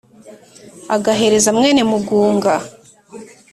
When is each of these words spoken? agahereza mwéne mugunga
agahereza 0.95 1.49
mwéne 1.57 1.81
mugunga 1.91 2.53